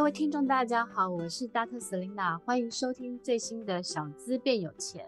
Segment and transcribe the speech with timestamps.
[0.00, 1.78] 各位听众，大家好，我是 Dr.
[1.78, 5.06] Selina，欢迎收听最新的小资变有钱。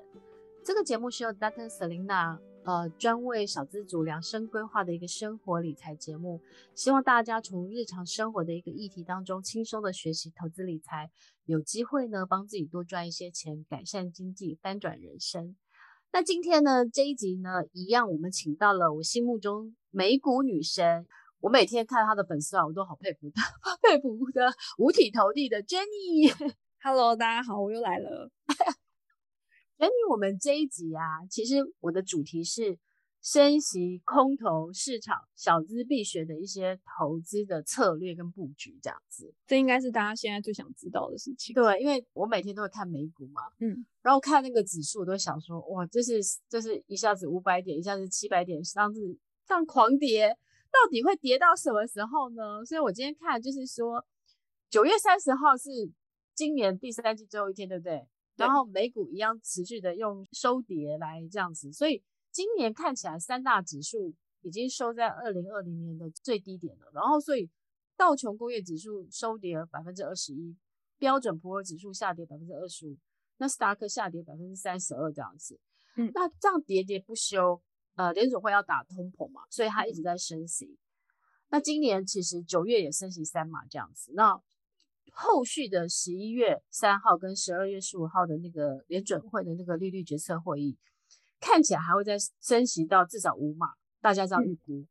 [0.63, 1.67] 这个节目是由 Dr.
[1.67, 6.43] Selina 呃专为小资族量身规划的一个生活理财节目，
[6.75, 11.11] 希望大家从日常生活的一个议题当中轻松的学习投资理财，
[11.47, 15.57] 有机会呢帮自己多赚一些钱，改善经济，翻转人生。
[16.13, 21.07] 那今天呢这一集呢一样，我们请到了我心目中美股女神。
[21.43, 23.43] 我每天看他的粉丝啊，我都好佩服他，
[23.83, 26.33] 佩服的五体投地的 Jenny。
[26.81, 28.31] Hello，大家好，我又来了。
[29.77, 32.79] Jenny，我们这一集啊，其实我的主题是
[33.21, 39.35] 升息空头市场小资必学的一些投资的策略跟布局，这样子。
[39.45, 41.53] 这应该是大家现在最想知道的事情。
[41.53, 49.01] 对，因为我每天都会看美股嘛，嗯，然后看那个指数，我都想说，哇，这是这是一下子五百点，一下子七百点，上次
[49.45, 50.39] 这样狂跌。
[50.73, 52.65] 到底会跌到什么时候呢？
[52.65, 54.05] 所以我今天看就是说，
[54.71, 55.71] 九月三十号是
[56.35, 58.09] 今年第三季最后一天，对不对？
[58.37, 66.91] 然后美股一样持续的用收跌来这样子，所以今年看起来三大指数已经收在二零二零年的最低点了。
[66.95, 67.51] 然后所以
[67.95, 70.57] 道琼工业指数收跌了百分之二十一，
[70.99, 72.97] 标准普尔指数下跌百分之二十五，
[73.37, 75.61] 那斯达克下跌百分之三十二这样子。
[75.97, 77.63] 嗯，那这样跌跌不休。
[77.95, 80.65] 呃，联准会要打通膨嘛，所以它一直在升息。
[80.65, 80.79] 嗯、
[81.51, 84.13] 那今年其实九月也升息三码这样子。
[84.15, 84.41] 那
[85.11, 90.79] 后续的十一月三号跟十二月十五号的那个联准会的那个利率决策会议，
[91.39, 93.69] 看起来还会再升息到至少五码，
[94.01, 94.79] 大家这样预估。
[94.79, 94.89] 嗯、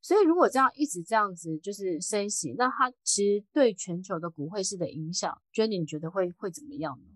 [0.00, 7.10] 所以如果这样一直这样子就是升息，那它其实对全球的股汇市的影响，Jenny 你觉得会会怎么样呢？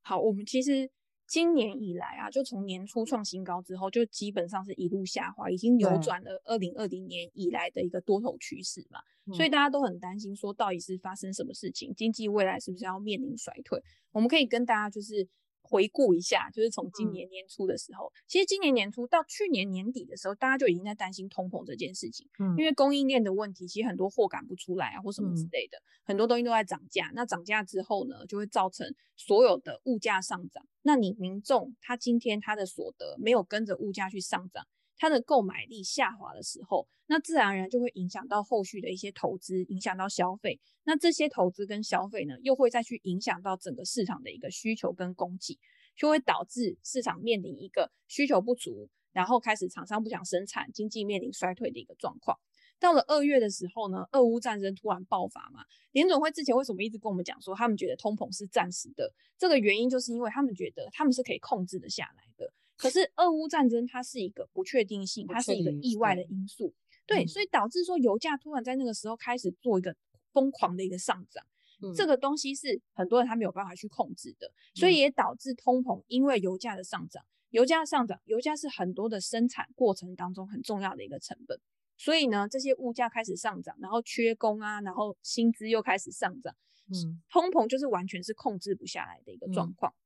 [0.00, 0.90] 好，我们其实。
[1.30, 8.98] 今年以来啊，就从年初创新高之后，就基本上是一路下滑，已经扭转了二零二零年以来的一个多头趋势嘛。
[9.26, 13.80] 嗯、所以大家都很担心，说到底是发生什么事情，经济未来是不是要面临衰退？
[14.10, 15.28] 我们可以跟大家就是。
[15.70, 22.28] 回顾一下，就是从今年年初的时候，嗯、其实今年年初到去年年底的时候，大家就已经在担心通膨这件事情。
[22.40, 27.10] 嗯，因为供应链的问题，其实很多货赶不出来啊，或什么之类的，嗯、很多东西都在涨价。
[27.14, 30.66] 那涨价之后呢，就会造成所有的物价上涨。
[30.82, 34.66] 那你民众他今天他的所得没有跟着物价去上涨。
[35.00, 40.60] 它的购买力下滑的时候，那自然而然就会影响到后续的一些投资，影响到消费。
[40.84, 45.58] 那这些投资跟消费呢，又会再去影响到整个市场的一个需求跟供给，
[45.96, 52.38] 就会导致市场面临一个需求不足，然后开始厂商不想生产，经济面临衰退的一个状况。
[52.78, 59.10] 到了二月的时候呢，俄乌战争突然爆发嘛，联总会之前为什么一直跟我们讲说，他们觉得通膨是暂时的？
[59.38, 62.52] 这个原因就是因为他们觉得他们是可以控制的下来的。
[62.80, 66.72] 可是俄乌战争它是一个不确定性，它是一个意外的因素，
[67.06, 69.94] 对，所以导致说油价突然在那个时候开始做一个
[70.32, 71.44] 疯狂的一个上涨，
[71.82, 81.60] 嗯、这个东西是很多人他没有办法去控制的，所以也导致通膨，因为油价的上涨，油价上涨，油价是很多的生产过程当中很重要的一个成本，
[81.98, 86.56] 所以呢，这些物价开始上涨，然后缺工啊，然后薪资又开始上涨，
[86.88, 90.00] 嗯，通膨就是完全是控制不下来的一个状况，嗯、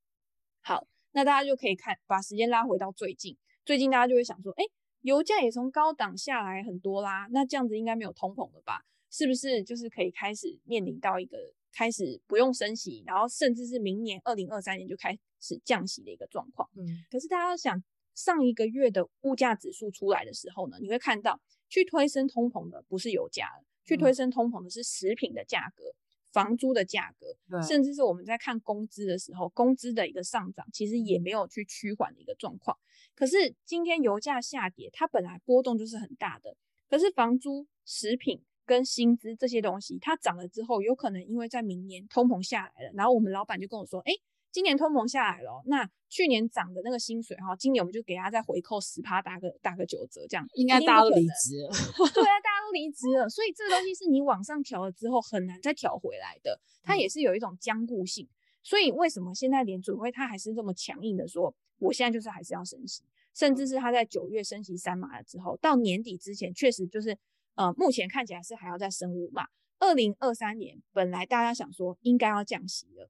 [0.61, 0.87] 好。
[1.15, 4.65] 那大家就可以看，把时间拉回到最近，最近大家就会想说，哎，
[4.99, 8.81] 油价也从高档下来很多啦，那这样子应该没有通膨了吧？
[9.09, 11.37] 是不是就是可以开始面临到一个
[11.71, 16.69] 开始不用升息，然后甚至是明年二零二三年就开始降息的一个状况？
[16.75, 17.81] 嗯，可是大家想，
[18.13, 21.39] 上一个月的物价指数出来的时候呢，你会看到
[21.69, 23.47] 去推升通膨的不是油价，
[23.85, 25.85] 去推升通膨的是食品的价格。
[26.35, 32.77] 房租的价格，甚至是我们在看工资的时候，工资的一个上涨，其实也没有去趋缓的一个状况。
[33.15, 36.57] 可是今天油价下跌，它本来波动就是很大的。
[36.89, 44.11] 可是房租、食品跟薪资这些东西，它涨了之后，有可能因为在明年通膨下来了，然后我们老板就跟我说，哎。
[44.55, 51.69] 今年通膨下来了，那去年涨的那个薪水哈，今年我们就给他再回扣十趴，打个打个九折，这样应该大家都离职了。
[52.13, 58.29] 对啊， 大家都离职了，所以这个东西是你往上调了之后很难再调回来的，它也是有一种僵固性。
[58.63, 63.03] 所以为什么现在联准会它还是这么强硬的说，我现在就是还是要升息，
[63.33, 67.17] 甚至是他在九月升息三码了之后，到年底之前确实就是
[67.55, 69.47] 呃，目前看起来是还要再升五码。
[69.79, 73.09] 二零二三年本来大家想说应该要降息了。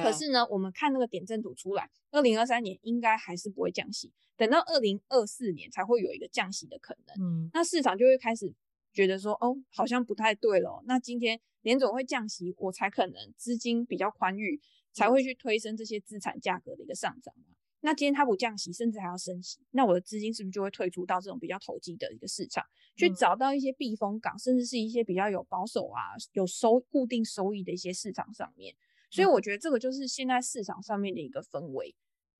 [0.00, 7.14] 可是呢，我们看那个点阵图出来，二零二三年应该还是不会降息，等到二零二四年才会有一个降息的可能。
[7.20, 8.54] 嗯，那市场就会开始
[8.92, 10.82] 觉得说，哦，好像不太对了。
[10.86, 14.60] 那今天联总会降息，我才可能资金比较宽裕，
[14.92, 17.54] 才会去推升这些资产价格的一个上涨嘛。
[17.84, 28.72] 那今天它不降息，甚至还要升息，那我的资金是不是就会退出到这种比较投机的一个市场，去找到一些避风港，甚至是一些比较有保守啊、有收固定收益的一些市场上面？
[29.12, 31.94] 所以我觉得这个就是现在市场上面的一个氛围。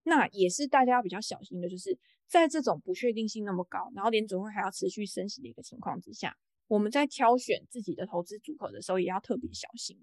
[0.05, 1.97] 那也是大家要比较小心的，就是
[2.27, 6.37] 在这种不确定性那么高，然后联准会还要持续升息的一个情况之下，
[6.67, 9.97] 我们在挑选自己的投资组合的时候，也要特别小心。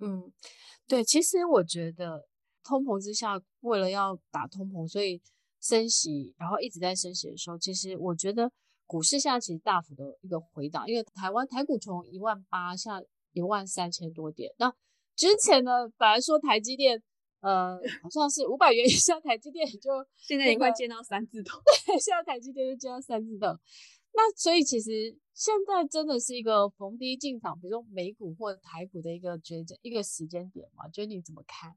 [0.00, 0.30] 嗯，
[0.86, 2.28] 对，其实我觉得。
[2.64, 5.22] 通膨之下，为了要打通膨，所以
[5.58, 8.52] 升息，然后一直在升息的时候，其实我觉得
[8.84, 13.00] 股市现在其实大幅的一个回档，因为台湾台股从一万八下
[13.32, 14.52] 一万三千多点。
[14.58, 14.70] 那
[15.18, 17.02] 之前呢，本来说台积电，
[17.40, 23.48] 呃，好像是五百元以上，台积电就、 现在已经快见到三字头， 对，现在台积电就见到三字头。
[24.14, 30.88] 那所以其实现在真的是一个逢低进场，比如说美股或者台股的一个抉择一个时间点嘛？
[30.88, 31.74] 觉得你怎么看？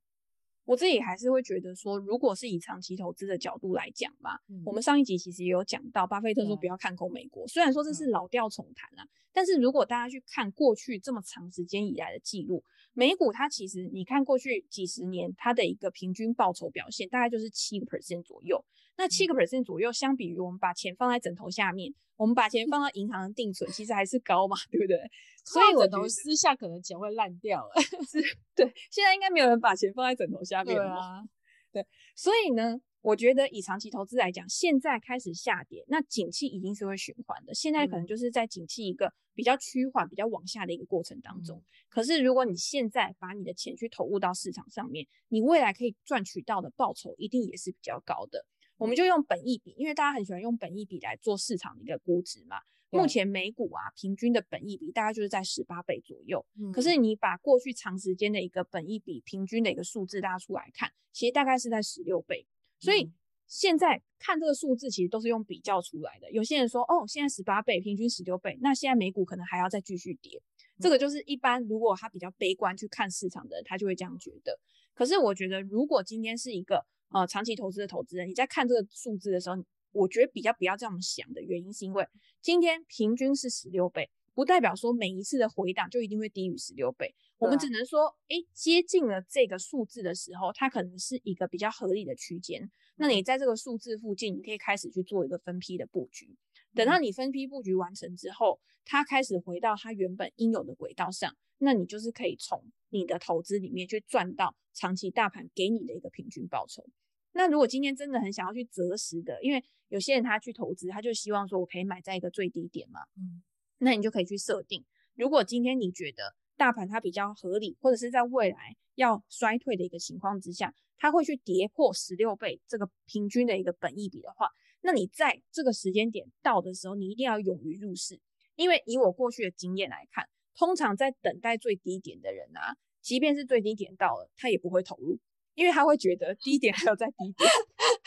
[0.71, 7.45] 我自己还是会觉得说，如果是以长期投资的角度来讲吧，嗯、我们上一集其实也有讲到，巴菲特说不要看空美国。
[7.45, 12.63] 虽然说这是老调重弹啊，但是如果大家去看过去这么长时间以来的记录，
[12.93, 18.63] 美股它其实你看过去几十年它的一个平均报酬表现，大概就是七个 percent 左右。
[19.01, 24.95] 那七个 percent 左右，相比于我们把钱放在枕头下面，我们把钱放到银行的定存，其实还是高嘛，对不对？
[25.43, 27.73] 所以枕头私下可能钱会烂掉了。
[28.07, 28.21] 是，
[28.55, 30.83] 对，现在应该没有人把钱放在枕头下面了。
[30.83, 31.23] 对啊，
[31.71, 37.55] 对，所以呢，我觉得以长期投资来讲，现在开始下跌，那景气一定是会循环的。
[37.55, 41.57] 现在可能就是在景气一个比较趋缓、比较往下的一个过程当中。
[41.57, 48.45] 嗯、可是如果你现在把你的钱去投入到市场上面，你未来可以赚取到的报酬一定也是比较高的。
[48.81, 52.57] 我们就用本益比，因为大家很喜欢用本益比来做市场的一个估值嘛。
[52.89, 56.43] 目前美股啊，平均的本益比大概就是在十八倍左右。
[56.59, 56.71] 嗯。
[56.71, 62.47] 可是你把过去长时间的一个本益比平均的一个数字拉出来看，其实大概是在十六倍。
[62.79, 63.11] 所以
[63.45, 66.31] 现在看这个数字，其实都是用比较出来的。
[66.31, 70.41] 有些人说，哦，现在十八倍，平均十六倍，那现在美股可能还要再继续跌。
[70.79, 74.59] 这个就是一般如果他比较悲观去看市场的人，他就会这样觉得。
[74.95, 79.55] 可是我觉得，如果今天是一个呃，长期投资的投资人，你在看这个数字的时候，
[79.91, 82.07] 我觉得比较不要这样想的原因，是因为
[82.41, 87.13] 今天平均是十六倍，不代表说每一次的回档就一定会低于十六倍。
[87.37, 92.71] 我们只能说，哎，接近了这个数字的时候，它可能是一个比较合理的区间。
[92.95, 96.35] 那你在这个数字附近，你可以开始去做一个分批的布局。
[96.73, 106.85] 等到你分批布局完成之后，它开始回到它原本应有的轨道上，那你就是可以从你的投资里面去赚到长期大盘给你的一个平均报酬。
[107.33, 113.41] 那如果今天真的很想要去择时的，因为有些人他去投资，他就希望说我可以买在一个最低点嘛，嗯，
[113.79, 114.85] 那你就可以去设定，
[115.15, 124.49] 如果今天你觉得大盘它比较合理，或者是在未来要衰退的一个情况之下，它会去跌破十六倍这个平均的一个本益比的话，
[124.81, 128.19] 那你在这个时间点到的时候，你一定要勇于入市，
[128.55, 135.19] 因为以我过去的经验来看，通常在等待最低点的人啊，即便是最低点到了，他也不会投入。
[135.53, 137.49] 因为他会觉得低点还有在低点，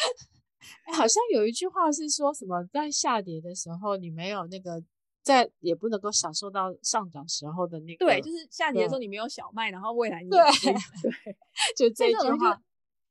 [0.96, 4.82] 好像有一句话是说什么，在下跌的时候，你没有那个
[5.22, 8.06] 在，也不能够享受到上涨时候的那个。
[8.06, 10.38] 对，就是下跌的时候你没有小麦，然后未来你对
[11.02, 11.36] 对，
[11.76, 12.58] 就这句话。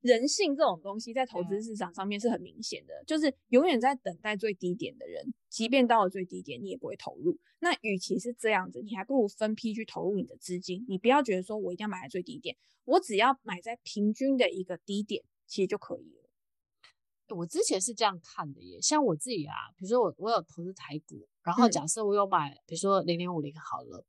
[0.04, 7.40] 人性这种东西在投资市场上面是很明显的，就是永远在等待最低点的人，即便到了最低点，你也不会投入。
[7.60, 10.86] 那与其是这样子，你还不如分批去投入你的资金。
[10.90, 17.36] 你不要觉得说我一定要买在最低点，我只要买在平均的一个低点，其实就可以了。
[17.38, 24.06] 我之前是这样看的耶，像我自己啊，比如说我我有投资台股，然后假设我有买，比如说零零五零好了，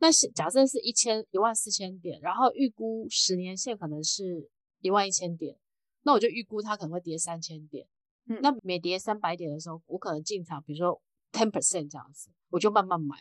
[0.00, 4.50] 那是假设是一千一万四千点，然后预估十年线可能是。
[4.80, 5.56] 一万一千点，
[6.02, 7.86] 那我就预估它可能会跌三千点。
[8.26, 11.00] 嗯，那每跌三百点的时候，我可能进场，比如说
[11.32, 13.16] ten percent 这样子，我就慢慢买。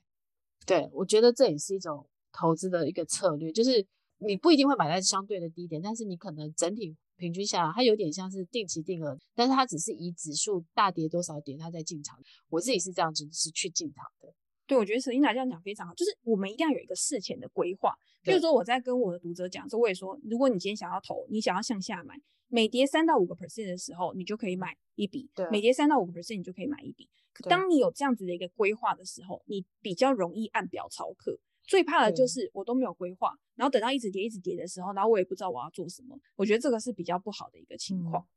[0.66, 3.86] 对，我觉得这也是一种投资的一个策略，就是
[4.20, 12.20] 你不一定会买在相对的低点，但是你可能整体平均下来，它有点像是定期定额，但是它只是以指数大跌多少点，它再进场。
[12.50, 14.34] 我自己是这样子，是去进场的。
[14.70, 17.92] 对，我觉得 Selina 这样讲非常好，就是我们一定要有一个事前的规划。
[18.22, 22.14] 比如说我在跟我的读者讲说，我也说，如果你今天想要投，你想要向下买，
[22.50, 27.10] 每跌三到五个 percent 的时候，你就可以买一笔；每跌三到五个 percent，你就可以买一笔。
[27.34, 31.40] 可当你有这样子的一个规划的时候，你比较容易按表操课。
[31.64, 36.16] 最怕的就是我都没有规划，然后等到一直跌一直跌的时候，然后我也不知道我要做什么。
[36.36, 38.24] 我觉得这个是比较不好的一个情况。
[38.24, 38.30] 嗯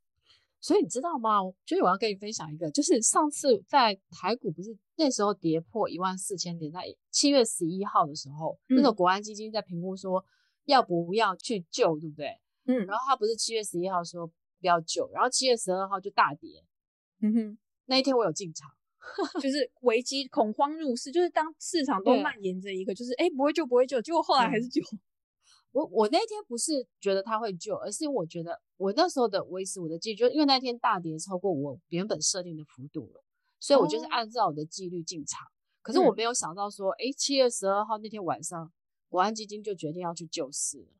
[0.63, 1.41] 所以你知道吗？
[1.67, 10.25] 所以我要跟你分享一个，就是上次在台股不是那时候跌破一万四千点，在七月十一号的时候，嗯、那个国安基金在评估说
[10.67, 12.39] 要不要去救，对不对？
[12.67, 16.65] 嗯，然后他不是七月十一号说不要救，然后七月十二号就大跌。
[17.21, 18.71] 嗯哼，那一天我有进场，
[19.43, 24.81] 就是危机恐慌入市，就是当市场都蔓延着一个，就是哎不会救不会救，结果后来还是救。
[25.73, 33.25] 我我那天不是觉得他会救，而是我觉得我那时候的维持我的纪律，就因为那天大跌超过我原本设定的幅度了，
[33.59, 35.45] 所以我就是按照我的纪律进场。
[35.45, 35.51] 哦、
[35.83, 38.73] 可是我没有想到说，哎、嗯，七月十二号那天晚上，
[39.09, 40.93] 国安基金就决定要去救市了，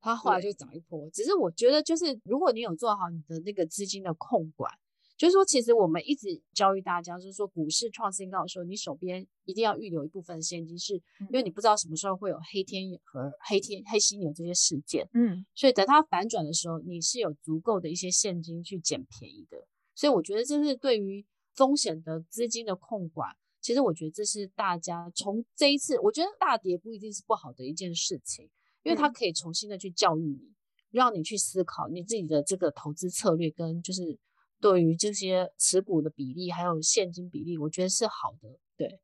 [0.00, 1.08] 它后来就涨一波。
[1.10, 4.70] 只是我觉得，就是如果你有做好你的那个资金的控管。
[5.16, 15.08] 就是说，其实我们一直教育大家，就是说，股市创新高的时候，你手边一定要预留一部分现金，是因为你不知道什么时候会有黑天和黑天黑犀牛这些事件。
[15.14, 19.64] 嗯，所以等它反转的时候，你是有足够的一些现金去捡便宜的。
[19.94, 28.50] 所以我觉得这是对于风险的资金的控管，其实我觉得这是大家从这一次，我觉得大跌不一定是不好的一件事情，
[28.82, 30.52] 因为它可以重新的去教育你，
[30.90, 34.18] 让你去思考你自己的这个投资策略跟就是。
[34.64, 38.48] 对于这些持股的比例还有现金比例，我觉得是好的。
[38.78, 38.98] 对，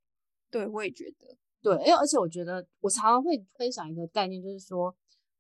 [0.51, 1.37] 对，我也觉得。
[1.61, 4.97] 对，因为而且我觉得我常常会分享一个概念，就是说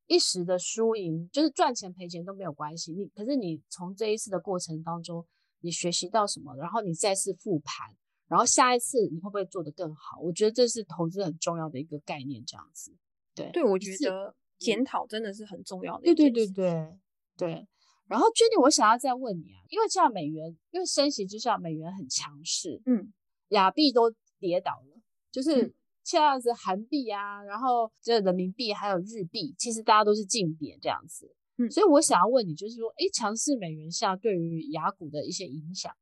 [0.08, 2.92] 一时的输赢，就是赚钱赔钱都没有关系。
[2.92, 5.26] 你可是你从这一次的过程当中，
[5.60, 7.96] 你学习到什么，然后你再次复盘，
[8.28, 10.20] 然后下一次你会不会做得更好？
[10.20, 12.92] 我觉得这是投资很重要的一个概念，这样子。
[13.34, 16.02] 对，对，我觉得检讨真的是很重要的。
[16.04, 16.98] 对对对对
[17.38, 17.66] 对。
[18.10, 23.12] 然后，Jenny，我想要再问你啊，因为这样美元，因为升息之下美元很强势，嗯，
[23.50, 25.00] 亚币都跌倒了，
[25.30, 35.94] 就是像样子韩币啊，然后这人民币还有日币，其实大家都是净贬这样子，嗯，所以我想要问你，就是说，诶，强势美元下对于亚股的一些影响，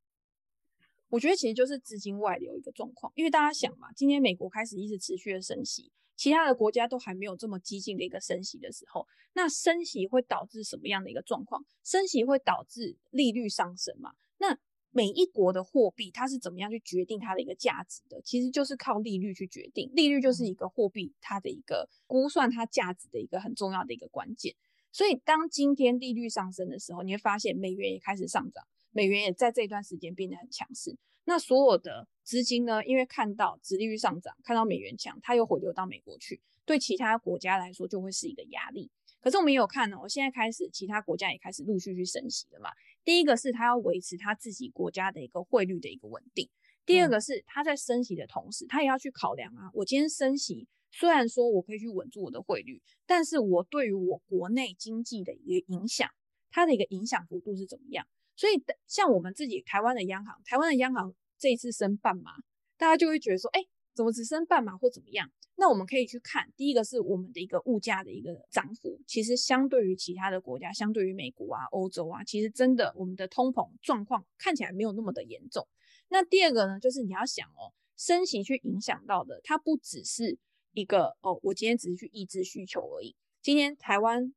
[1.09, 5.91] 我觉得其实就是资金外流一个状况，因为大家想嘛，今天美国开始一直持续的升息。
[6.19, 11.63] 其他的国家都还没有这么激进的一个升息的时候，那升息会导致什么样的一个状况？
[11.81, 14.11] 升息会导致利率上升嘛？
[14.37, 14.59] 那
[14.91, 18.21] 每一国的货币它是怎么样去决定它的一个价值的？
[18.21, 24.53] 其实就是靠利率去决定，利率就是一个货币它的一个估算它价值的一个很重要的一个关键。
[24.91, 28.61] 所以当今天利率上升的时候，你会发现美元也开始上涨，
[28.91, 30.97] 美元也在这段时间变得很强势。
[31.29, 38.89] 那所有的资金呢，因为看到殖利率上涨，看到美元强，它又回流到美国去，对其他国家来说就会是一个压力。
[39.21, 42.71] 可是我们也有看哦，现在开始其他国家也开始陆续去升息了嘛。
[43.05, 46.49] 第一个是它要维持它自己国家的一个汇率的一个稳定，
[46.83, 56.09] 第二个是它在升息的同时，它也要去考量啊，我今天升息，虽然说我可以去稳住我的汇率，但是我对于我国内经济的一个影响，
[56.49, 58.07] 它的一个影响幅度是怎么样？
[58.39, 58.53] 所以，
[58.87, 62.31] 像我们自己台湾的央行，台湾的央行这一次升半码，
[62.77, 63.59] 大家就会觉得说，哎，
[63.93, 65.29] 怎么只升半码或怎么样？
[65.57, 75.67] 那我们可以去看，第一个是我们的一个物价的一个涨幅，其实相对于其他的国家，相对于美国啊、欧洲啊，其实真的我们的通膨状况看起来没有那么的严重。
[76.07, 80.37] 那第二个呢，就是你要想哦，升息去影响到的，它不只是
[80.71, 83.17] 一个哦，我今天只是去抑制需求而已。
[83.41, 84.33] 今天台湾，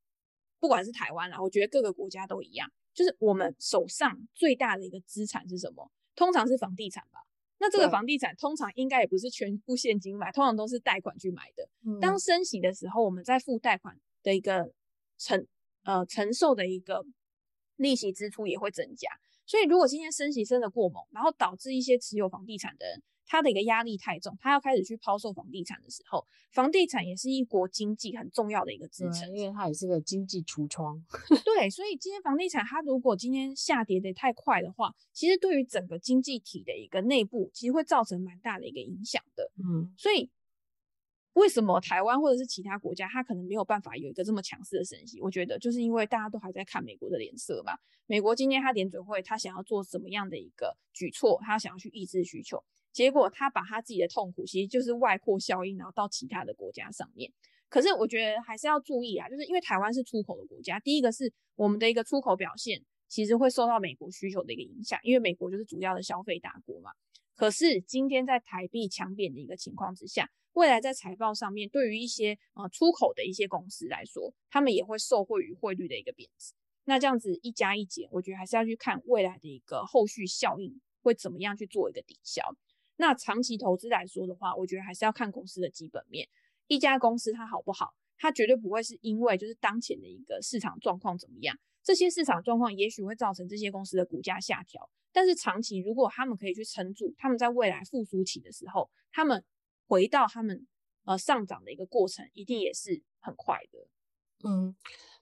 [0.59, 2.69] 不管是台湾啦，我觉得各个国家都一样。
[2.95, 5.91] 就是我们手上最大的一个资产是什么？
[6.15, 7.21] 通常是房地产吧。
[7.59, 11.69] 那这个房地产通常应该也不是全部现金买，通常都是贷款去买的。
[11.87, 12.01] 嗯。
[12.01, 14.73] 当升息的时候，我们在付贷款的一个
[15.17, 15.47] 承
[15.85, 17.05] 呃承受的一个
[17.77, 19.09] 利息支出也会增加。
[19.47, 31.03] 所以如果今天升息升的过猛，然后导致一些持有房地产的人，他的一个压力太重，他要开始去抛售房地产的时候，房地产也是一国经济很重要的一个支撑，因为它也是个经济橱窗。
[31.45, 39.51] 对，所以今天房地产它如果今天下跌的太快的话，其实对于整个经济体的一个内部，其实会造成蛮大的一个影响的。
[39.57, 40.31] 嗯，所以
[41.35, 45.21] 为什么台湾或者是其他国家，它可能没有办法有一个这么强势的升息？
[45.23, 47.73] 我觉得就是因为大家都还在看美国的脸色嘛。
[48.07, 51.41] 美国今天它联准会，它想要做什么样的一个举措？
[51.43, 52.63] 它想要去抑制需求。
[52.93, 57.33] 结果他把他自己的痛苦，其实就是外扩效应，然后到其他的国家上面。
[57.69, 66.91] 可是我觉得还是要注意啊，就是因为台湾是出口的国家，第一个是我们的一个出口表现，其实会受到美国需求的一个影响，因为美国就是主要的消费大国嘛。
[67.35, 76.53] 可是今天在台币强贬的一个情况之下，未来在财报上面，对于一些呃出口的一些公司来说，他们也会受惠于汇率的一个贬值。
[76.85, 82.43] 那这样子一加一减，我觉得还是要去看未来的一个后续效应会怎么样去做一个抵消。
[83.03, 86.29] 那长期投资来说的话，我觉得还是要看公司的基本面。
[86.69, 94.89] 一家公司它好不好，它绝对不会是因为就是当前的一个市场状况怎么样，这些市场状况也许会造成这些公司的股价下调。
[95.11, 99.45] 但是长期如果他们可以去撑住，他们在未来复苏期的时候，他们
[99.89, 100.65] 回到他们
[101.05, 104.49] 呃上涨的一个过程，一定也是很快的。
[104.49, 104.77] 嗯。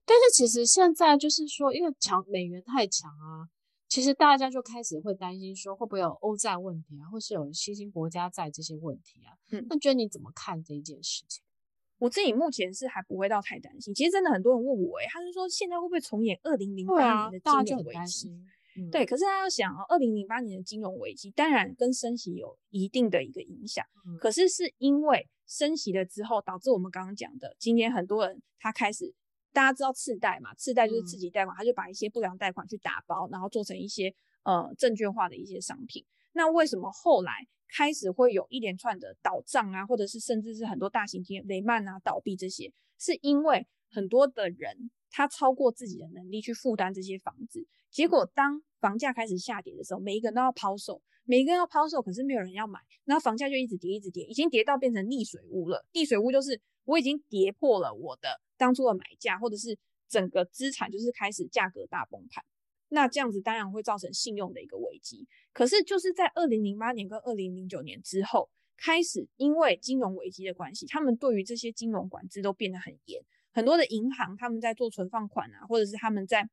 [0.04, 3.48] 但是其实现在就是说，因为强美元太强啊，
[3.90, 9.34] 其实大家就开始会担心说，会不会有欧债问题啊，或是有新兴国家债这些问题啊？
[9.50, 11.42] 嗯，那觉得你怎么看这一件事情？
[11.98, 13.92] 我自己目前是还不会到太担心。
[13.92, 18.30] 其实真的很多人问我、欸，哎，他是说现在会不会重演二零零八年的金融危机？
[18.78, 29.12] 嗯、对，可是他要想哦，二零零八年的金融危机当然跟升息有一定的一个影响，嗯、可是是因为升息了之后，导致我们刚刚讲的，今天很多人他开始，
[29.52, 34.14] 大家知道次贷嘛，次贷就是次级贷款，嗯、他就把一些不良贷款去打包，然后做成一些
[34.44, 36.04] 呃证券化的一些商品。
[36.32, 47.66] 那为什么后来开始会有一连串的倒账啊，或者是甚至是很多大型企业雷曼啊倒闭这些，是因为很多的人他超过自己的能力去负担这些房子。
[47.90, 55.84] 结果，当房价开始下跌的时候，每一个人都要抛售，每一个人要抛售，可是没有人要买，然后房价就一直跌，一直跌，已经跌到变成溺水屋了。
[55.92, 59.78] 溺水屋就是我已经跌破了我的当初的买价，或者是
[60.08, 62.44] 整个资产就是开始价格大崩盘。
[62.88, 65.26] 那这样子当然会造成信用的一个危机。
[65.52, 76.48] 可是就是在二零零八年跟二零零九年之后，开始因为金融危机的关系，他们对于这些金融管制都变得很严，很多的银行他们在做存放款啊，或者是他们在。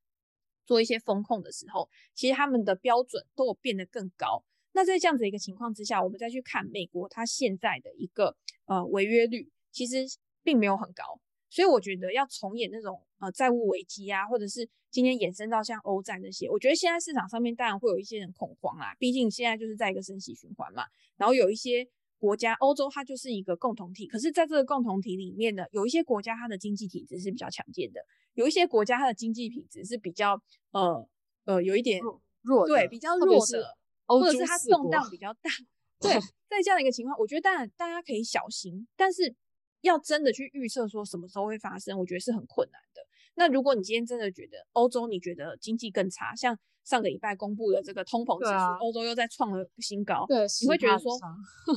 [0.67, 4.43] 做一些风控的时候，其实他们的标准都有变得更高。
[4.73, 10.05] 那在这样子一个情况之下，我们再去看美国，它现在的一个呃违约率其实
[10.47, 11.03] 并没有很高。
[11.49, 20.83] 所以我觉得要重演那种呃债务危机啊，或者是今天衍生到像欧债那些，我觉得现在市场上面当然会有一些人恐慌啦，毕竟现在就是在一个升息循环嘛，
[21.17, 21.85] 然后有一些。
[22.19, 28.01] 国家欧洲它就是一个共同体，可是在这个共同体里面呢，有一些国家它的经济体质是比较强健的，
[28.33, 31.07] 有一些国家它的经济体质是比较呃
[31.45, 33.77] 呃有一点弱，弱对，比较弱的，
[34.07, 35.51] 或者是它动荡比较大。
[36.01, 36.11] 对，
[36.49, 39.35] 在这样的一个情况，我觉得当然大家可以小心，但是
[39.81, 43.01] 要真的去预测说什么时候会发生，我觉得是很困难的。
[43.35, 46.57] 那如果你今天真的觉得欧洲你觉得经济更差，像。
[46.87, 50.25] 上个礼拜公布的这个通膨指数，欧洲又在创了新高。
[50.25, 51.19] 对，你会觉得说，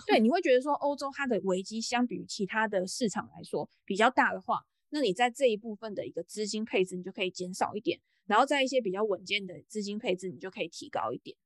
[0.07, 11.37] 对，你会觉得说，欧洲它的危机相比于其他的市场来说比较大的话，那你在这一部分的一个资金配置，你就可以减少一点，然后在一些比较稳健的资金配置，你就可以提高一点。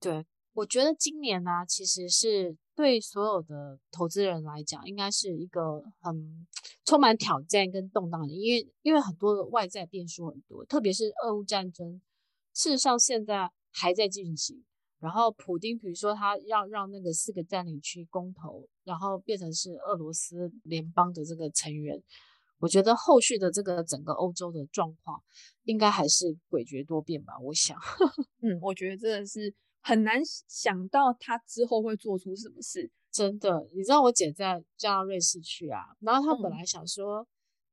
[0.00, 6.46] 对，我觉得今年呢、啊，其实是对所有的投资人来讲，应该是一个很
[6.84, 12.00] 充满挑战跟动荡的，因为因为很多的外在变数很多，特别是俄乌战争。
[12.52, 14.62] 事实上，现在还在进行。
[14.98, 22.02] 然后，普丁比如说他要让那个四个占领区公投，然后变成是俄罗斯联邦的这个成员。
[22.58, 25.22] 我觉得后续的这个整个欧洲的状况，
[25.64, 27.38] 应该还是诡谲多变吧。
[27.40, 27.78] 我想，
[28.40, 29.54] 嗯，我觉得真的是
[29.86, 32.90] 很难想到他之后会做出什么事。
[33.12, 37.20] 真的，你知道我姐在嫁到瑞士去啊，然后她本来想说。
[37.22, 37.26] 嗯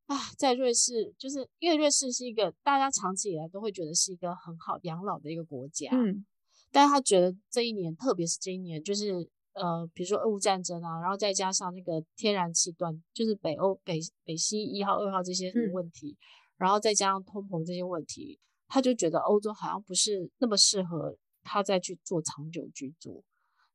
[0.05, 6.25] 啊，在瑞士，就是因为瑞士是一个大家长期以来都会觉得是一个很好养老的一个国家，嗯，
[6.73, 9.13] 但是他觉得这一年，特别是这一年，就是
[9.53, 16.19] 呃，比如说俄乌战争啊，然后再加上那个天然气断，就是北欧北北溪一号、二号这些问题，嗯，
[16.57, 23.23] 然后再加上通膨这些问题，她就觉得欧洲好像不是那么适合他再去做长久居住，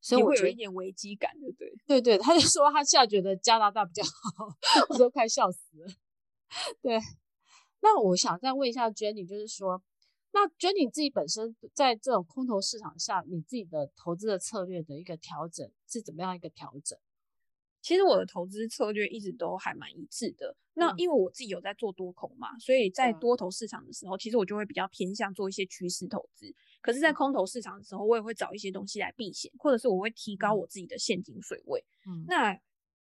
[0.01, 1.75] 所以我会有一点危机感，对不对？
[1.87, 4.49] 对对，他就说他现在觉得加拿大比较好，
[4.91, 5.87] 我都快笑死了。
[6.81, 6.99] 对，
[7.81, 9.83] 那我想再问一下 Jenny，就是说，
[10.33, 16.99] 那 Jenny 自己本身在这种空头市场下，你自己的投资的策略的一个调整是怎么样一个调整？
[17.81, 20.57] 其实我的投资策略一直都还蛮一致的。
[20.75, 26.55] 那因为我自己有在做多空嘛，所以在多头市场的时候，其实我就会比较偏向做一些趋势投资。
[26.81, 31.85] 可是，在空头市场的时候，我也会找一些东西来避险，或者是我会提高我自己的现金水位。
[32.07, 32.59] 嗯，那。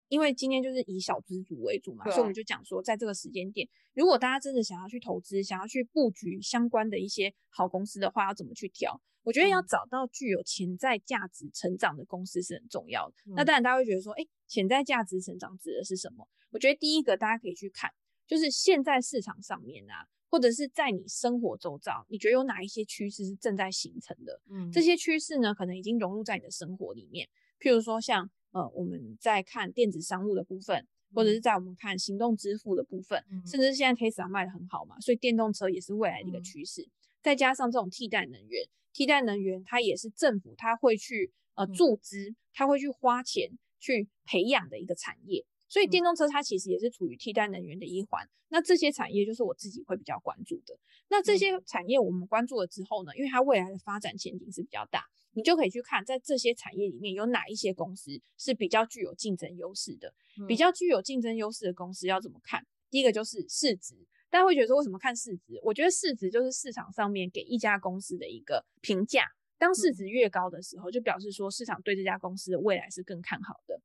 [0.08, 9.02] 因为今天就是以小资族为主嘛，对所以我们就讲说，在这个时间点，如果大家真的想要去投资，想要去布局相关的一些好公司的话，要怎么去挑？
[9.24, 13.16] 我觉得要找到具有潜在价值成长的公司是很重要的。
[13.26, 16.30] 嗯、那当然，大家会觉得说，诶，潜在价值成长指的是什么？
[16.52, 17.92] 我觉得第一个大家可以去看，
[18.28, 24.42] 就是现在市场上面啊，或者是在你生活周遭，你觉得有哪一些趋势是正在形成的？
[24.50, 28.30] 嗯，这些趋势呢，可能已经融入在你的生活里面，譬如说像。
[28.52, 36.82] 呃，我们在看电子商务的部分，或者是在我们看行动支付的部分，嗯、甚至是现在 Tesla 卖的很好嘛，所以电动车也是未来的一个趋势。
[36.82, 45.46] 嗯、再加上这种替代能源，替代能源它也是政府它会去呃注资，它会去花钱去培养的一个产业。
[45.68, 48.28] 所以电动车它其实也是处于替代能源的一环。
[48.50, 50.78] 那这些产业就是我自己会比较关注的。
[51.10, 55.04] 那这些产业我们关注了之后呢，因为它未来的发展前景是比较大。
[55.38, 60.14] 你就可以去看，在这些产业里面有哪一些公司是比较具有竞争优势的。
[60.48, 62.66] 比较具有竞争优势的公司要怎么看？
[62.90, 63.96] 第一个就是市值，
[64.30, 65.60] 大家会觉得说，为什么看市值？
[65.62, 69.26] 我觉得市值就是市场上面给一家公司的一个评价。
[69.58, 73.82] 当市值越高的时候，就表示说市场对这家公司的未来是更看好的。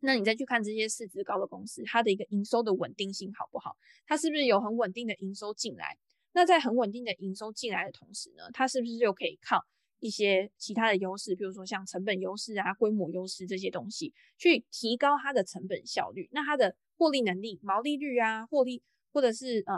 [0.00, 3.76] 那你再去看这些市值高的公司，它的一个营收的稳定性好不好？
[4.06, 5.96] 它是不是有很稳定的营收进来？
[6.32, 9.64] 那在很稳定的营收进来的同时呢，它是不是就可以靠
[10.00, 16.28] 一些其他的优势，比如说像成本优势啊、规模优势这些东西，去提高它的成本效率？
[16.32, 18.82] 那它的获利能力、毛利率啊、获利
[19.12, 19.74] 或者是呃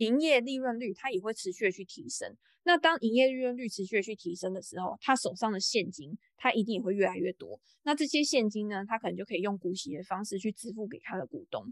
[0.00, 2.36] 营业利润率，它也会持续的去提升。
[2.64, 7.58] 那当营业利润率持续的去提升的时候，他手上的现金，他一定也会越来越多。
[7.84, 11.64] 那这些现金呢，他可能就可以用股息的方式去支付给他的股东。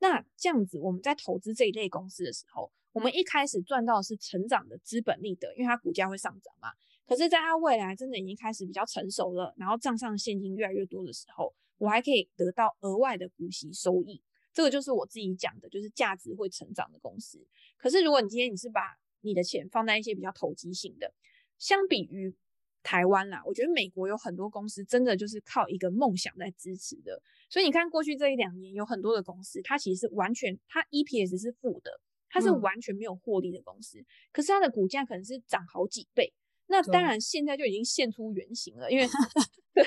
[0.00, 6.68] 那这样子，我们在投资这一类公司的时候，我们一开始赚到的是成长的资本利得，因为它股价会上涨嘛。
[7.06, 14.22] 可是，在它未来真的已经开始比较成熟了，然后账上的现金越来越多的时候，我还可以得到额外的股息收益。
[14.52, 17.44] 这个就是我自己讲的，就是价值会成长的公司。
[17.76, 21.12] 可是，如果你今天你是把你的钱放在一些比较投机性的，
[21.58, 22.34] 相比于
[22.82, 27.22] 台湾啦，我觉得美国有很多公司真的就是靠一个梦想在支持的。
[27.48, 33.98] 所以你看过去这一两年有很多的公司，它其实是完全它 EPS 是负的，它是完全没有获利的公司。
[34.00, 36.32] 嗯、可是它的股价可能是涨好几倍。
[36.66, 39.06] 那当然现在就已经现出原形了，因为
[39.74, 39.84] 对，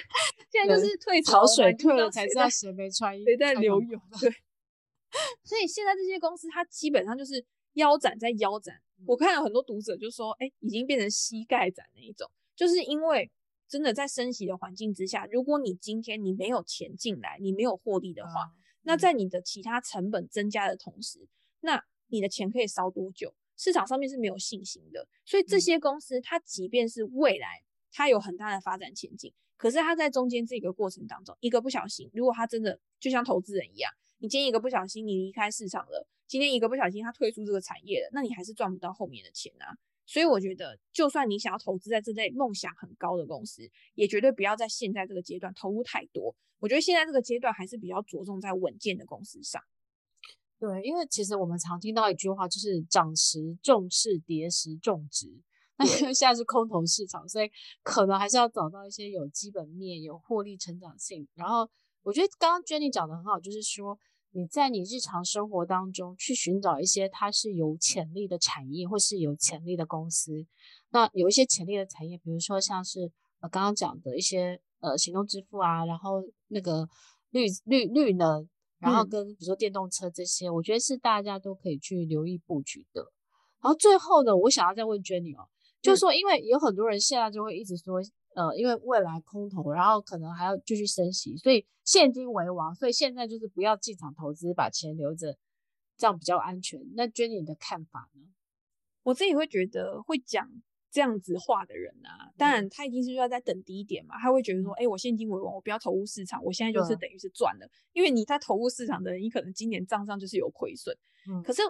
[0.52, 4.00] 现在就是退潮水退了才知道谁没穿衣服，谁在流泳。
[4.22, 4.30] 对，
[5.44, 7.46] 所以现在这些公司它基本上就是。
[7.76, 12.26] 腰斩在腰斩，我看到很多读者就说，哎、欸，已经变成膝盖斩那一种，
[12.56, 13.30] 就是因为
[13.68, 21.28] 真的在升息的环境之下，如果你今天你没有钱进来，你没有获利的话，嗯、那在你的其他成本增加的同时，
[21.60, 23.36] 那你的钱可以烧多久？
[23.58, 36.08] 市场上面是没有信心的，所以这些公司它即便是未来它有很大的发展前景，可是它在中间这个过程当中，一个不小心，如果它真的就像投资人一样，你今天一个不小心你离开市场了。
[36.28, 39.78] 今天一个不小心，他退出这个产业了，那你还是赚不到后面的钱啊。
[40.08, 43.62] 所以我觉得，就算你想要投资在这类梦想很高的公司，
[43.94, 46.36] 也绝对不要在现在这个阶段投入太多。
[46.60, 49.62] 我觉得现在这个阶段还是比较着重在稳健的公司上。
[50.58, 55.28] 对，因为其实我们常听到一句话，就是涨时重视，跌时重值。
[55.78, 57.52] 那因为 现在是空头市场，所以
[57.84, 61.28] 可能还是要找到一些有基本面、有获利成长性。
[61.36, 61.70] 然后，
[62.06, 64.00] 我觉得刚刚 Jenny 讲的很好，就是说。
[64.38, 70.46] 你在你日常生活当中去寻找一些它是有潜力的产业或是有潜力的公司，
[70.90, 76.86] 那有一些潜力的产业，比如说像是呃刚刚讲的一些呃行动支付啊，然后那个
[77.30, 78.46] 绿绿绿能，
[78.78, 83.10] 然后跟比如说电动车这些，嗯、我觉得是大家都可以去留意布局的。
[83.62, 85.48] 然后最后呢，我想要再问 Jenny 哦，
[85.82, 88.02] 就是说因为有很多人现在就会一直说。
[88.36, 95.38] 呃，因为未来空头，然后可能还要继续升息，所以现金为王，所以现在就是不要进场投资，把钱留着，
[95.98, 96.80] 这样比较安全。
[96.96, 98.22] 那 Jenny 你的看法呢？
[99.04, 100.48] 我自己会觉得会讲
[100.92, 110.96] 这样子话的人啊，当然他一定是要在等低点嘛，他会觉得说，哎、欸，我现金为王，我不要投入市场，我现在就是等于是赚了，因为你他投入市场的人，你可能今年账上就是有亏损，
[111.30, 111.62] 嗯，可是。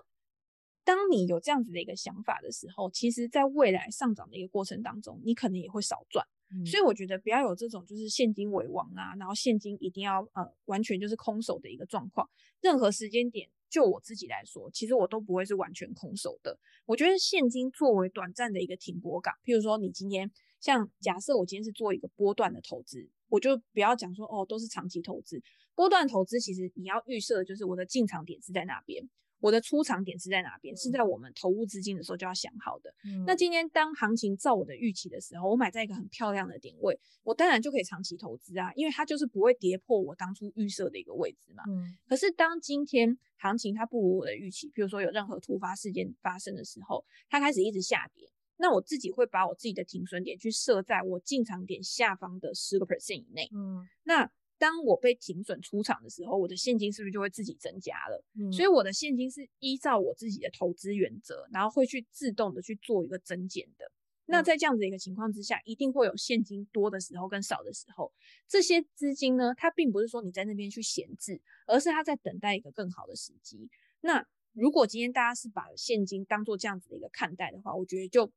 [0.87, 6.23] 当你有这样子的一个想法的时候，其实在未来上涨的一个过程当中，你可能也会少赚。
[6.55, 12.29] 嗯、所以我觉得不要有这种就是现金为王啊，然后现金一定要呃完全就是空手的一个状况。
[12.61, 16.57] 任何时间点，就我自己来说，其实我都不会是完全空手的。
[16.85, 25.41] 我觉得现金作为短暂的一个停泊港，譬如说你今天像假设我今天是做一个波段的投资，我就不要讲说哦都是长期投资。
[25.75, 29.07] 波段投资其实你要预设的就是我的进场点是在哪边。
[29.39, 30.73] 我的出场点是在哪边？
[30.73, 32.93] 嗯、是在我们投入资金的时候就要想好的。
[33.03, 41.63] 嗯、那今天当行情照我的预期的时候，我买在一个很漂亮的点位，我当然就可以长期投资啊，因为它就是不会跌破我当初预设的一个位置嘛。
[41.67, 53.49] 嗯、可是当今天行情它不如我的预期，比如说有任何突发事件发生的时候，它开始一直下跌，那我自己会把我自己的停损点去设在我进场点下方的十个 percent 以内。
[53.53, 54.31] 嗯，那。
[54.57, 58.23] 当我被停损出场的时候，我的现金是不是就会自己增加了？
[58.39, 63.91] 嗯，所以我的现金是依照我自己的投资原则，然后会去自动的去做一个增减的。
[64.27, 68.11] 那在这样子的一个情况之下，一定会有现金多的时候跟少的时候。
[68.47, 73.69] 这些资金呢，它并不是说你在那边去闲置，而是它在等待一个更好的时机。
[74.01, 78.31] 那如果今天大家是把现金当做这样子的一个看待的话，我觉得就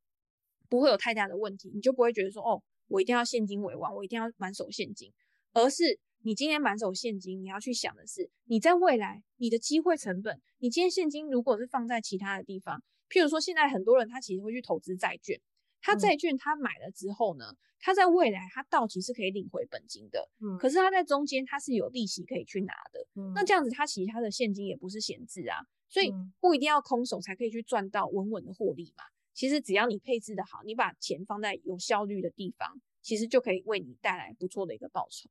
[0.67, 5.11] 不会有太大的问题，你就不会觉得说哦，我一定要现金为王，我一定要满手现金，
[5.53, 5.97] 而是。
[6.21, 10.41] 你今天满手现金，你要去想的是，你在未来你的机会成本。
[10.57, 15.39] 你今天现金如果是放在其他的地方，譬如说现在很多人他其实会去投资债券，
[15.81, 29.05] 他债券他买了之后呢，嗯、他在未来他到期是可以领回本金的，嗯，可是他在中间他是有利息可以去拿的，嗯，那这样子他其实他的现金也不是闲置啊，所以不一定要空手才可以去赚到稳稳的获利嘛。
[29.33, 35.29] 其实只要你配置的好，你把钱放在有效率的地方，其实就可以为你带来不错的一个报酬。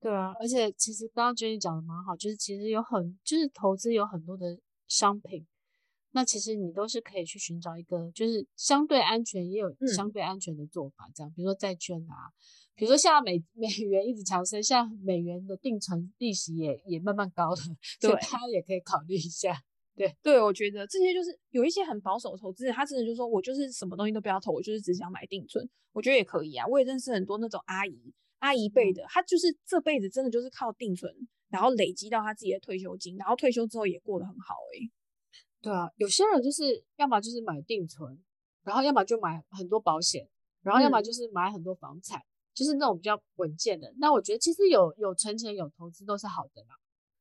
[0.00, 4.58] 对啊，而且其实刚刚 Jenny 讲的蛮好，就是其实有很就是投资有很多的
[4.88, 5.46] 商品，
[6.12, 12.32] 那其实你都是可以去寻找一个就是相对安全也有相对安全的做法，这样，嗯、比如说债券啊，
[12.74, 17.56] 比如说现在美 美元一直强升，现在美元的定存利息也也慢慢高了，
[18.00, 19.54] 对所以他也可以考虑一下。
[19.94, 26.66] 对对，我觉得这些就是有一些很保守的投资人，他真的就是说我就是什么东西都不要投，我就是只想买定存，我觉得也可以啊。
[26.66, 28.14] 我也认识很多那种阿姨。
[28.40, 31.10] 阿姨辈的，他就是这辈子真的就是靠定存，
[31.48, 34.90] 然后累积到他自己的退休金，然后退休之后也过得很好诶、欸。
[35.62, 38.18] 对啊，有些人就是要么就是买定存，
[38.64, 40.28] 然后要么就买很多保险，
[40.62, 43.94] 然后要么就是买很多房产，嗯、就是那种比较稳健的。
[43.98, 46.76] 那我觉得其实有有存钱有投资都是好的啦。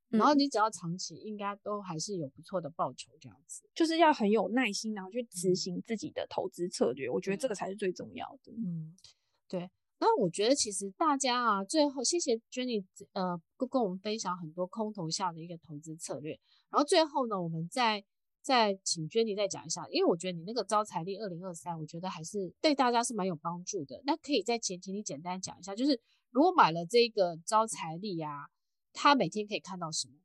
[0.07, 3.61] 然后你只要长期，应该都还是有不错的报酬这样子。
[3.75, 7.07] 就是要很有耐心，然后去执行自己的投资策略。
[7.07, 8.51] 嗯、我觉得这个才是最重要的。
[8.53, 8.95] 嗯，
[9.47, 9.69] 对。
[9.99, 12.83] 那我觉得其实大家啊，最后谢谢 Jenny，
[13.13, 16.39] 呃，跟跟我们分享很多空头下的一个投资策略。
[16.69, 18.03] 然后最后呢，我们再
[18.41, 24.01] 再请 Jenny 再讲一下，因为我觉得你那个招财历二零二三，我觉得还是对大家是蛮有帮助的。
[24.05, 25.99] 那可以在前提你简单讲一下，就是
[26.31, 28.47] 如果买了这个招财历啊，
[28.93, 30.15] 他每天可以看到什么？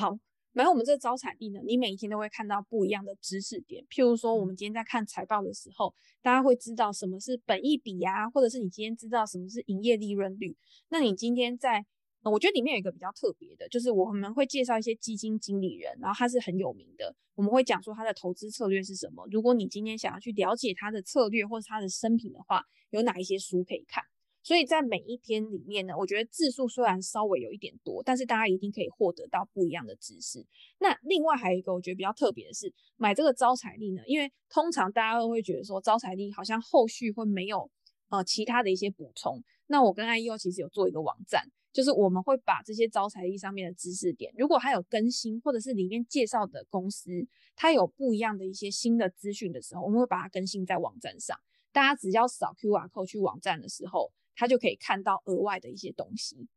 [0.00, 0.18] 好。
[0.54, 3.84] 然后我们这个招财历呢，你每一天都会看到不一样的知识点。
[3.90, 10.56] 譬如说，我们今天在看财报的时候，大家会知道什么是本益比啊，或者是你今天知道什么是营业利润率。
[10.88, 11.84] 那你今天在，
[12.22, 19.26] 我觉得里面有一个比较特别的，就是我们会介绍一些基金经理人，然后他是很有名的，我们会讲说他的投资策略是什么。
[19.32, 24.04] 如果你今天想要去了解他的策略或者他的生平的话，有哪一些书可以看？
[24.44, 30.46] 所以在每一天里面呢，我觉得字数虽然稍微有一点多，但是大家一定可以获得到不一样的知识。
[30.80, 37.70] 那另外还有一个我觉得比较特别的是，买这个招财力呢，因为通常大家都会觉得说招财力好像后续会没有
[38.10, 39.42] 呃其他的一些补充。
[39.68, 47.10] 那我跟 IEO 其实有做一个网站，就是我们会把这些招财力上面的知识点，如果还有更新或者是里面介绍的公司
[47.56, 51.34] 它有不一样的一些新的资讯的时候，我们会把它更新在网站上。
[51.72, 54.12] 大家只要扫 QR code 去网站的时候。
[54.34, 56.48] 他就可以看到额外的一些东西。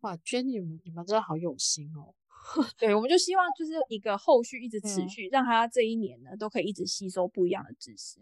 [0.00, 2.14] 哇，Jenny，你们你们真的好有心哦。
[2.78, 8.20] 对，我们就希望就是一个后续一直持续，嗯、让他这一年呢都可以一直吸收不一样的知识。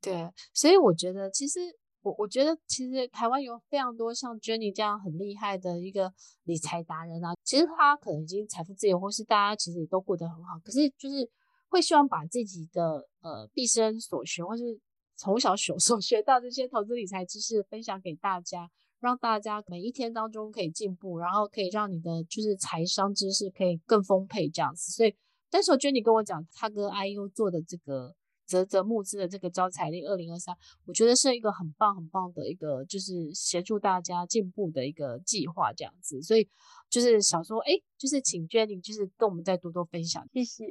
[0.00, 1.60] 对，所以我觉得其实
[2.00, 6.12] 我我觉得其实台湾有非常多像 Jenny 这样很厉害的一个
[6.44, 7.34] 理财达人啊。
[7.44, 11.30] 其实他可能已经财富自由，或是大家其实也都过得很好，可是就是
[11.68, 14.80] 会希望把自己的呃毕生所学或是。
[15.16, 24.92] 从小学 所学到这些投资理财知识分享给大家，让大家每一天当中可以进步，然后可以让你的就是财商知识可以更丰沛这样子。
[24.92, 25.14] 所以，
[25.50, 28.14] 但是我觉得你跟我讲他跟 IU 做的这个
[28.46, 36.20] 泽泽募资的这个招财令二零二三，我觉得是一个很棒很棒的一个就是协助大家进步的一个计划这样子。
[36.22, 36.48] 所以
[36.90, 40.64] 就是想说，哎，就是请 Jenny 就是跟我们再多多分享，谢谢。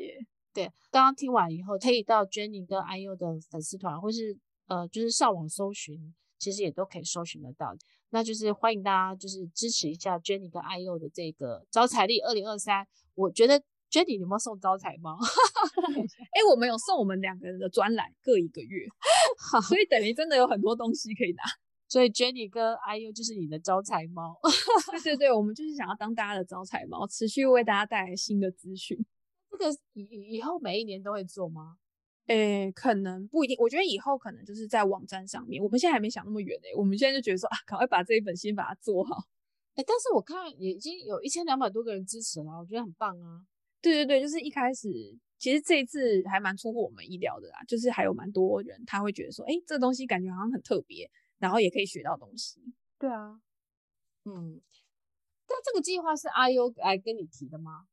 [0.54, 4.38] 对，刚刚听完以后，可以到 Jenny 跟 IEO 的粉丝团，或是
[4.68, 7.76] 呃，就是上网搜寻，其实也都可以搜寻得到。
[8.12, 12.88] 那就是欢迎大家就是支持一下 Jenny 跟 IEO 的这个招财力二零二三。
[13.16, 15.18] 我觉得 Jenny 有没有送招财猫？
[15.98, 18.86] 哎、欸，我们有送我们两个人的专栏各一个月，
[19.52, 21.44] 好所以等于真的有很多东西可以拿。
[21.90, 24.40] 所以 Jenny 跟 IEO 就是你的招财猫。
[24.92, 28.98] 对对对，我们就是想要当大家的招财猫，持续为大家带来新的资讯。
[29.54, 31.78] 这个以以后每一年都会做吗？
[32.28, 33.56] 诶，可能不一定。
[33.60, 35.62] 我觉得以后可能就是在网站上面。
[35.62, 39.28] 我们现在还没想那么远诶，我们现在就觉得说啊，赶快把这一本先把它做好。
[39.76, 43.46] 诶，但是我看已经有一千两百多个人支持了，我觉得很棒啊。
[43.82, 44.88] 对对对，就是一开始
[45.38, 52.62] 其实这一次还蛮出乎我们意料的啦，就是还有蛮多人他会觉得说，哎，这个东西感觉好像很特别，然后也可以学到东西。
[52.98, 53.42] 对啊，
[54.24, 54.62] 嗯，
[55.46, 57.88] 但这个计划是 IEO 来跟你提的吗？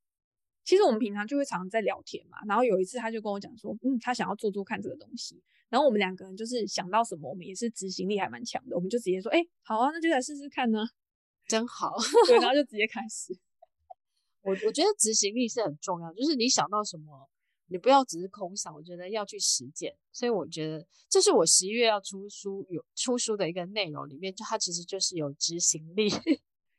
[0.64, 10.86] 其实我们平常就会常常在聊天嘛，然后有一次他就跟我讲说，嗯，他想要做做看这个东西，然后我们两个人就是想到什么，我们也是执行力还蛮强的，我们就直接说，哎，好啊，那就来试试看呢，
[11.48, 11.96] 真好，
[12.28, 13.36] 对，然后 就直接开始。
[14.42, 17.28] 我我觉得执行力是很重要，就是你想到什么，
[17.66, 19.94] 你不要只是空想，我觉得要去实践。
[20.12, 26.10] 所以我觉得这是我十一月要出书有出书的一个内容里面，就它其实就是有执行力。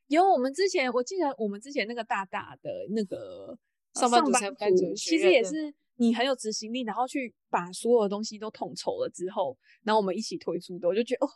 [0.07, 3.57] 有我们之前，我记得我们之前那个大大的那个。
[3.93, 4.49] 上班族才
[4.95, 11.29] 其实也是你很有执行力，然后去把所有的东西都统筹了之后，然后我们一起推出的，我就觉得哦，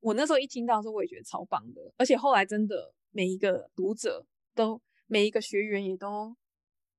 [0.00, 1.80] 我那时候一听到的时候，我也觉得超棒的。
[1.96, 6.34] 而且后来真的每一个读者都，每一个学员也都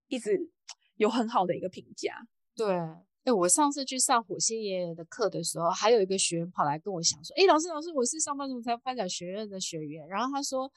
[0.08, 0.50] 一直
[0.98, 2.28] 有很好的一个评价。
[2.56, 10.72] 对，哎、欸，我上次去上火星爷爷的课的时候，还有一个学员跑来跟我讲说：“哎、欸，老师，老师，我是上班族才发展学院的学员。”然后他说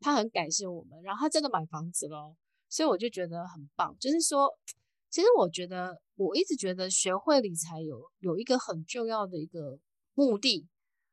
[0.00, 2.34] 他很感谢我们，然后他真的买房子了，
[2.76, 3.96] 所以我就觉得很棒。
[3.98, 4.52] 就是说，
[5.08, 9.78] 其实我觉得我一直觉得学会理财有有一个很重要的一个
[10.12, 10.68] 目的，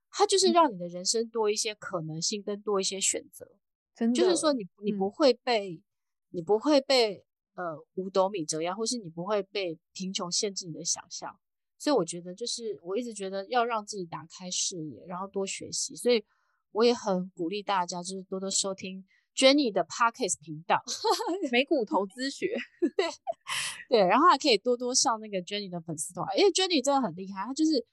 [0.09, 3.49] 它就是让你的人生多一些可能性，跟多一些选择。
[3.95, 5.83] 真的，就是说你你不会被、嗯、
[6.31, 7.23] 你不会被
[7.53, 11.39] 呃五斗米折腰，或是你不会被贫穷限制你的想象。
[11.77, 15.95] 所以我觉得，就是我一直觉得要让自己打开视野，然后多学习。
[15.95, 16.25] 所以
[16.73, 20.81] 我也很鼓励大家，就是多多收听 Jenny 的 Podcast 频道，
[21.51, 22.55] 美股投资学。
[23.89, 27.85] 对对，然后还可以多多上那个 Jenny 的粉丝团，因为 Jenny 真的很厉害，她就是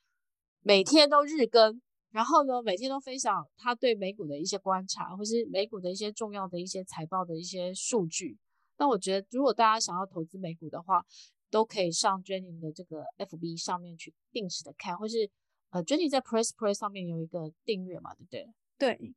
[0.61, 1.81] 每天都日更。
[2.13, 8.37] 然后呢，每天都分享她对美股的一些观察，或是美股的一些重要的一些财报的一些数据。
[8.79, 11.05] 那我觉得，如果大家想要投资美股的话，
[11.51, 15.31] 都可以上 Jenny 的这个 FB 上面去定时的看，或是
[15.71, 18.49] 呃，Jenny 在 Press Play 上面有一个订阅嘛，对不对？
[18.77, 19.15] 对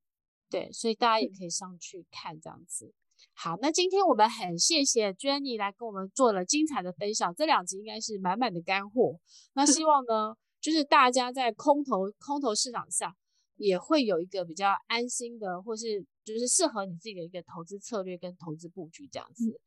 [0.53, 2.93] 对，所以大家也可以上去看这样子。
[3.33, 9.19] 好，那今天我们很谢谢 Jenny 来跟我们做了精彩的分享，这两集应该是满满的干货。
[9.53, 10.35] 那希望呢。
[10.63, 13.13] 就是大家在空头空头市场下，
[13.57, 19.49] 也会有一个比较安心的，或是就是适合你自己的一个投资策略跟投资布局这样子。
[19.49, 19.59] 嗯、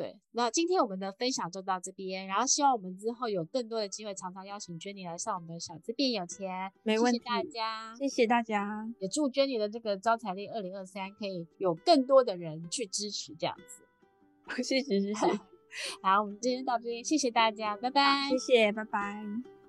[0.00, 6.72] 对，那今天我们的分享就到这边，然后希望我们之后有更多的机会，常常邀请 Jenny 来上我们的小资变有钱。
[6.82, 13.84] 没问题，谢谢大家，谢谢大家，也祝 Jenny 的这个招财力二零二三可以有更多的人去支持这样子。
[14.64, 15.26] 谢谢谢谢，
[16.02, 19.59] 好，我们今天到这边，谢谢大家，拜拜，谢谢，拜拜。